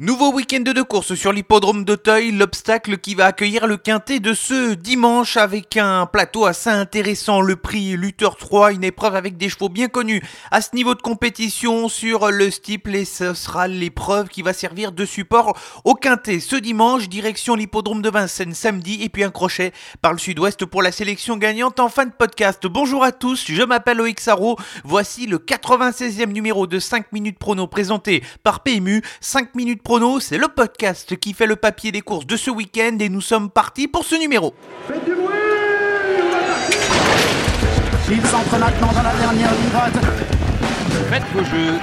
[0.00, 4.74] Nouveau week-end de course sur l'hippodrome d'Auteuil, l'obstacle qui va accueillir le quintet de ce
[4.74, 9.68] dimanche avec un plateau assez intéressant, le prix Luther 3, une épreuve avec des chevaux
[9.68, 10.20] bien connus
[10.50, 11.88] à ce niveau de compétition.
[11.88, 16.40] Sur le steeple et ce sera l'épreuve qui va servir de support au quintet.
[16.40, 19.72] Ce dimanche, direction l'hippodrome de Vincennes samedi et puis un crochet
[20.02, 22.66] par le sud-ouest pour la sélection gagnante en fin de podcast.
[22.66, 27.68] Bonjour à tous, je m'appelle Loïc Sarro, voici le 96e numéro de 5 minutes prono
[27.68, 32.26] présenté par PMU, 5 minutes Prono, c'est le podcast qui fait le papier des courses
[32.26, 34.54] de ce week-end et nous sommes partis pour ce numéro.
[34.88, 35.36] Faites du bruit
[38.10, 39.92] Il s'entre maintenant dans la dernière ligne droite.
[41.10, 41.74] Faites vos jeux.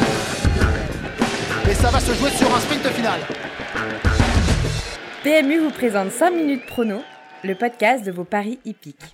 [1.69, 3.19] Et ça va se jouer sur un sprint final.
[5.23, 7.03] PMU vous présente 5 minutes prono,
[7.43, 9.13] le podcast de vos paris hippiques.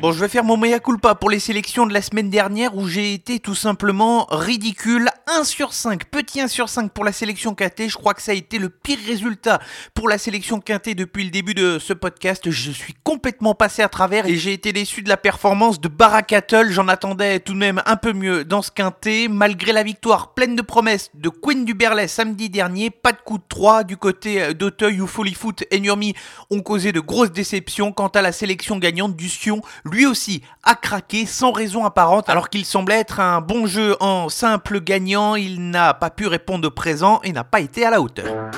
[0.00, 2.88] Bon, je vais faire mon mea culpa pour les sélections de la semaine dernière où
[2.88, 5.10] j'ai été tout simplement ridicule.
[5.26, 7.88] 1 sur 5, petit 1 sur 5 pour la sélection KT.
[7.88, 9.60] Je crois que ça a été le pire résultat
[9.92, 12.50] pour la sélection KT depuis le début de ce podcast.
[12.50, 16.70] Je suis complètement passé à travers et j'ai été déçu de la performance de Barakattle.
[16.70, 19.28] J'en attendais tout de même un peu mieux dans ce quintet.
[19.28, 23.36] Malgré la victoire pleine de promesses de Queen du Berlay samedi dernier, pas de coup
[23.36, 26.14] de 3 du côté d'Auteuil où Follyfoot et Nurmi
[26.48, 27.92] ont causé de grosses déceptions.
[27.92, 29.60] Quant à la sélection gagnante du Sion,
[29.90, 34.28] lui aussi a craqué sans raison apparente alors qu'il semblait être un bon jeu en
[34.28, 38.50] simple gagnant, il n'a pas pu répondre présent et n'a pas été à la hauteur.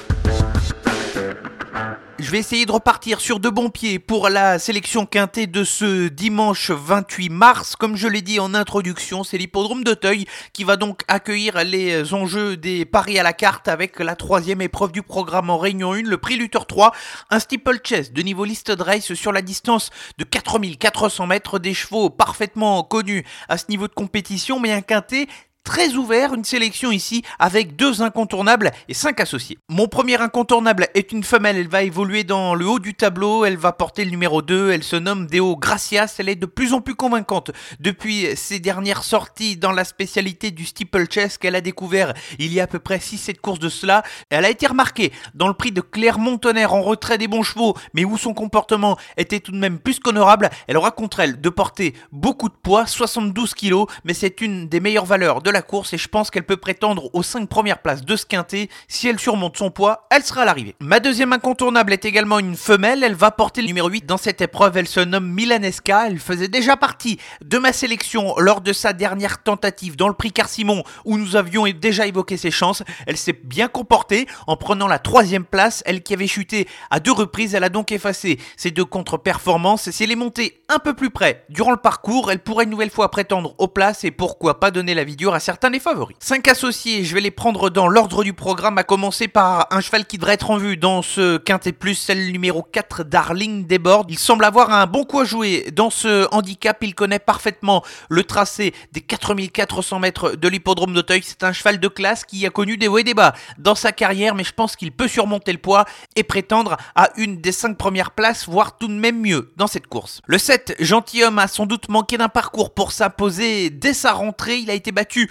[2.22, 6.06] Je vais essayer de repartir sur de bons pieds pour la sélection quintée de ce
[6.06, 7.74] dimanche 28 mars.
[7.74, 12.56] Comme je l'ai dit en introduction, c'est l'hippodrome d'Auteuil qui va donc accueillir les enjeux
[12.56, 16.16] des paris à la carte avec la troisième épreuve du programme en Réunion 1, le
[16.16, 16.92] prix Luther 3,
[17.30, 22.84] un steeplechase de niveau listed race sur la distance de 4400 mètres, des chevaux parfaitement
[22.84, 25.26] connus à ce niveau de compétition, mais un quintet
[25.64, 29.58] très ouvert, une sélection ici avec deux incontournables et cinq associés.
[29.68, 33.56] Mon premier incontournable est une femelle, elle va évoluer dans le haut du tableau, elle
[33.56, 36.80] va porter le numéro 2, elle se nomme Deo Gracias, elle est de plus en
[36.80, 42.52] plus convaincante depuis ses dernières sorties dans la spécialité du steeplechase qu'elle a découvert il
[42.52, 44.02] y a à peu près 6-7 courses de cela.
[44.30, 48.04] Elle a été remarquée dans le prix de Clermont-Tonnerre en retrait des bons chevaux, mais
[48.04, 50.50] où son comportement était tout de même plus qu'honorable.
[50.66, 54.80] Elle aura contre elle de porter beaucoup de poids, 72 kg, mais c'est une des
[54.80, 58.04] meilleures valeurs de la course et je pense qu'elle peut prétendre aux 5 premières places
[58.04, 58.68] de ce quintet.
[58.88, 60.74] Si elle surmonte son poids, elle sera à l'arrivée.
[60.80, 63.04] Ma deuxième incontournable est également une femelle.
[63.04, 64.76] Elle va porter le numéro 8 dans cette épreuve.
[64.76, 66.06] Elle se nomme Milanesca.
[66.06, 70.32] Elle faisait déjà partie de ma sélection lors de sa dernière tentative dans le prix
[70.32, 72.82] Car-Simon où nous avions déjà évoqué ses chances.
[73.06, 75.82] Elle s'est bien comportée en prenant la troisième place.
[75.86, 79.90] Elle qui avait chuté à deux reprises, elle a donc effacé ses deux contre-performances.
[79.90, 83.10] Si elle montée un peu plus près durant le parcours, elle pourrait une nouvelle fois
[83.10, 86.16] prétendre aux places et pourquoi pas donner la vie à certains des favoris.
[86.20, 90.06] 5 associés, je vais les prendre dans l'ordre du programme, à commencer par un cheval
[90.06, 94.10] qui devrait être en vue dans ce quintet plus, celle numéro 4, Darling Desbordes.
[94.10, 98.22] Il semble avoir un bon coup à jouer dans ce handicap, il connaît parfaitement le
[98.22, 101.22] tracé des 4400 mètres de l'hippodrome d'Auteuil.
[101.24, 103.90] C'est un cheval de classe qui a connu des hauts et des bas dans sa
[103.90, 107.76] carrière, mais je pense qu'il peut surmonter le poids et prétendre à une des 5
[107.76, 110.20] premières places, voire tout de même mieux dans cette course.
[110.26, 114.58] Le 7, Gentilhomme, a sans doute manqué d'un parcours pour s'imposer dès sa rentrée.
[114.58, 115.30] Il a été battu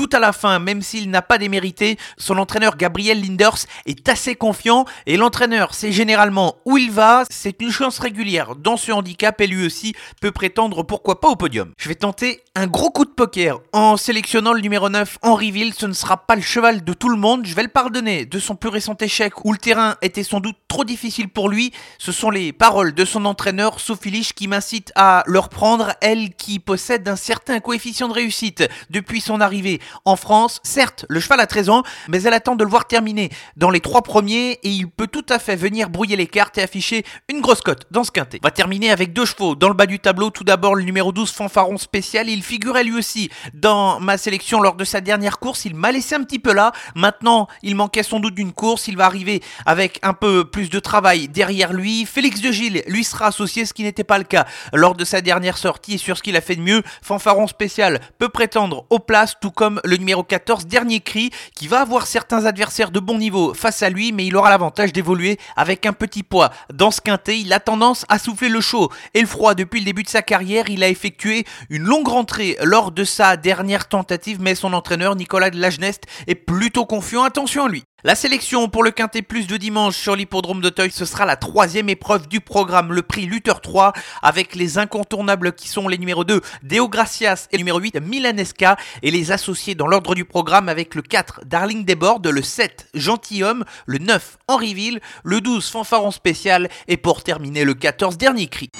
[0.00, 4.34] tout à la fin, même s'il n'a pas démérité, son entraîneur Gabriel Linders est assez
[4.34, 9.38] confiant et l'entraîneur sait généralement où il va, c'est une chance régulière dans ce handicap
[9.42, 11.72] et lui aussi peut prétendre pourquoi pas au podium.
[11.76, 15.84] Je vais tenter un gros coup de poker en sélectionnant le numéro 9 Henryville, ce
[15.84, 18.56] ne sera pas le cheval de tout le monde, je vais le pardonner de son
[18.56, 22.30] plus récent échec où le terrain était sans doute trop difficile pour lui, ce sont
[22.30, 27.06] les paroles de son entraîneur Sophie Lich qui m'incitent à le reprendre, elle qui possède
[27.06, 30.60] un certain coefficient de réussite depuis son arrivée en France.
[30.62, 33.80] Certes, le cheval a 13 ans, mais elle attend de le voir terminer dans les
[33.80, 37.40] trois premiers et il peut tout à fait venir brouiller les cartes et afficher une
[37.40, 38.38] grosse cote dans ce quintet.
[38.42, 40.30] On va terminer avec deux chevaux dans le bas du tableau.
[40.30, 42.28] Tout d'abord le numéro 12 Fanfaron spécial.
[42.28, 45.64] Il figurait lui aussi dans ma sélection lors de sa dernière course.
[45.64, 46.72] Il m'a laissé un petit peu là.
[46.94, 48.88] Maintenant, il manquait sans doute d'une course.
[48.88, 52.06] Il va arriver avec un peu plus de travail derrière lui.
[52.06, 55.20] Félix de Gilles lui sera associé, ce qui n'était pas le cas lors de sa
[55.20, 56.82] dernière sortie et sur ce qu'il a fait de mieux.
[57.02, 61.82] Fanfaron spécial peut prétendre aux places, tout comme le numéro 14, Dernier Cri, qui va
[61.82, 65.86] avoir certains adversaires de bon niveau face à lui, mais il aura l'avantage d'évoluer avec
[65.86, 66.50] un petit poids.
[66.72, 69.84] Dans ce quintet, il a tendance à souffler le chaud et le froid depuis le
[69.84, 70.70] début de sa carrière.
[70.70, 75.50] Il a effectué une longue rentrée lors de sa dernière tentative, mais son entraîneur Nicolas
[75.50, 77.22] de Lagenest est plutôt confiant.
[77.22, 77.84] Attention à lui.
[78.02, 81.90] La sélection pour le Quintet Plus de dimanche sur l'hippodrome d'Auteuil, ce sera la troisième
[81.90, 83.92] épreuve du programme, le prix Luther 3,
[84.22, 89.10] avec les incontournables qui sont les numéros 2, Deo Gracias et numéro 8, Milanesca, et
[89.10, 93.98] les associés dans l'ordre du programme avec le 4, Darling Desbordes, le 7, Gentilhomme, le
[93.98, 98.70] 9, Henryville, le 12, Fanfaron Spécial, et pour terminer le 14, Dernier Cri.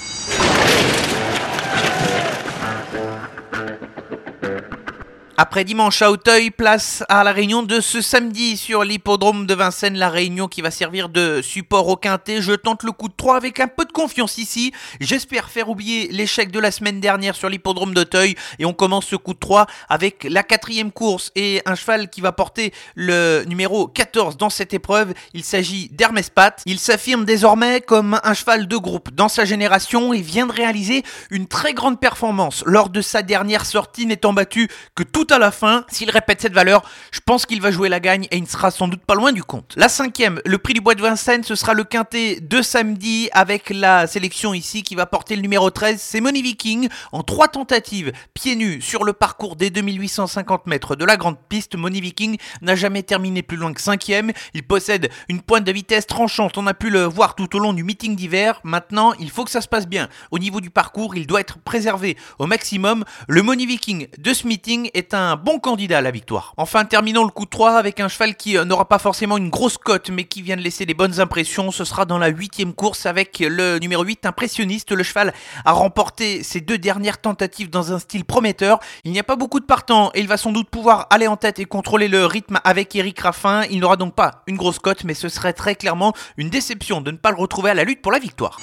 [5.37, 9.97] Après dimanche à Auteuil, place à la réunion de ce samedi sur l'hippodrome de Vincennes,
[9.97, 12.41] la réunion qui va servir de support au quintet.
[12.41, 14.73] Je tente le coup de 3 avec un peu de confiance ici.
[14.99, 19.15] J'espère faire oublier l'échec de la semaine dernière sur l'hippodrome d'Auteuil et on commence ce
[19.15, 23.87] coup de 3 avec la quatrième course et un cheval qui va porter le numéro
[23.87, 25.13] 14 dans cette épreuve.
[25.33, 26.61] Il s'agit d'Hermès Pat.
[26.65, 31.03] Il s'affirme désormais comme un cheval de groupe dans sa génération et vient de réaliser
[31.29, 35.51] une très grande performance lors de sa dernière sortie n'étant battu que tout à la
[35.51, 35.85] fin.
[35.89, 38.71] S'il répète cette valeur, je pense qu'il va jouer la gagne et il ne sera
[38.71, 39.73] sans doute pas loin du compte.
[39.77, 43.69] La cinquième, le prix du bois de Vincennes, ce sera le quintet de samedi avec
[43.69, 45.99] la sélection ici qui va porter le numéro 13.
[46.01, 51.05] C'est Money Viking en trois tentatives, pieds nus sur le parcours des 2850 mètres de
[51.05, 51.75] la grande piste.
[51.75, 54.31] Money Viking n'a jamais terminé plus loin que cinquième.
[54.53, 56.57] Il possède une pointe de vitesse tranchante.
[56.57, 58.59] On a pu le voir tout au long du meeting d'hiver.
[58.63, 60.09] Maintenant, il faut que ça se passe bien.
[60.31, 63.03] Au niveau du parcours, il doit être préservé au maximum.
[63.27, 66.53] Le Money Viking de ce meeting est un bon candidat à la victoire.
[66.57, 69.77] Enfin, terminons le coup 3 avec un cheval qui euh, n'aura pas forcément une grosse
[69.77, 71.71] cote, mais qui vient de laisser des bonnes impressions.
[71.71, 74.91] Ce sera dans la huitième course avec le numéro 8, impressionniste.
[74.91, 75.33] Le cheval
[75.65, 78.79] a remporté ses deux dernières tentatives dans un style prometteur.
[79.03, 81.37] Il n'y a pas beaucoup de partants et il va sans doute pouvoir aller en
[81.37, 83.63] tête et contrôler le rythme avec Eric Raffin.
[83.69, 87.11] Il n'aura donc pas une grosse cote, mais ce serait très clairement une déception de
[87.11, 88.57] ne pas le retrouver à la lutte pour la victoire.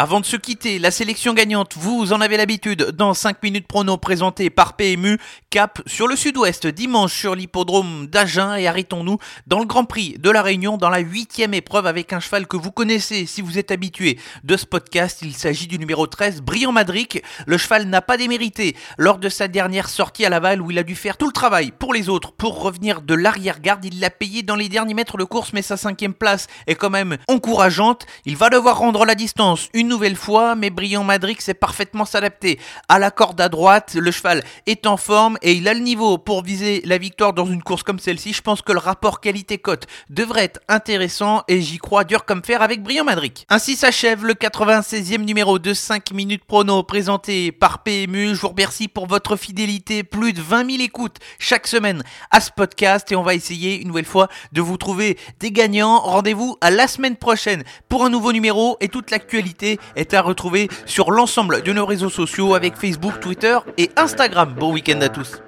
[0.00, 3.96] Avant de se quitter, la sélection gagnante, vous en avez l'habitude, dans 5 minutes prono
[3.96, 5.18] présenté par PMU,
[5.50, 9.18] cap sur le sud-ouest, dimanche sur l'hippodrome d'Agen et arrêtons-nous
[9.48, 12.56] dans le Grand Prix de la Réunion dans la huitième épreuve avec un cheval que
[12.56, 15.18] vous connaissez si vous êtes habitué de ce podcast.
[15.22, 17.20] Il s'agit du numéro 13, Brillant Madric.
[17.46, 20.84] Le cheval n'a pas démérité lors de sa dernière sortie à Laval où il a
[20.84, 22.30] dû faire tout le travail pour les autres.
[22.30, 25.76] Pour revenir de l'arrière-garde, il l'a payé dans les derniers mètres de course, mais sa
[25.76, 28.06] cinquième place est quand même encourageante.
[28.26, 32.58] Il va devoir rendre la distance une nouvelle fois, mais Brillant Madrix sait parfaitement s'adapter
[32.88, 33.94] à la corde à droite.
[33.94, 37.46] Le cheval est en forme et il a le niveau pour viser la victoire dans
[37.46, 38.32] une course comme celle-ci.
[38.32, 42.62] Je pense que le rapport qualité-cote devrait être intéressant et j'y crois dur comme fer
[42.62, 43.46] avec Brillant Madric.
[43.48, 48.34] Ainsi s'achève le 96e numéro de 5 minutes prono présenté par PMU.
[48.34, 50.02] Je vous remercie pour votre fidélité.
[50.02, 53.88] Plus de 20 000 écoutes chaque semaine à ce podcast et on va essayer une
[53.88, 56.00] nouvelle fois de vous trouver des gagnants.
[56.00, 60.68] Rendez-vous à la semaine prochaine pour un nouveau numéro et toute l'actualité est à retrouver
[60.86, 64.54] sur l'ensemble de nos réseaux sociaux avec Facebook, Twitter et Instagram.
[64.58, 65.42] Bon week-end à tous.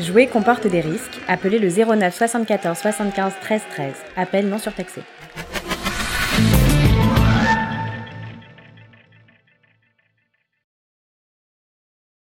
[0.00, 1.18] Jouer comporte des risques.
[1.28, 3.94] Appelez le 09 74 75 13 13.
[4.16, 5.00] Appel non surtaxé.